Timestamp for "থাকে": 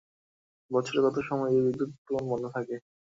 2.55-2.75